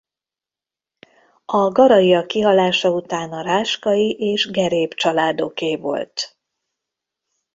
[1.45, 6.37] A Garaiak kihalása után a Ráskai és Geréb családoké volt.